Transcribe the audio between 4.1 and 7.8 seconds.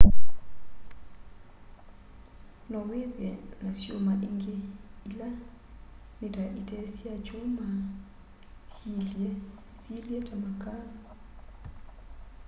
ingi ila ni ta ite sya kyuma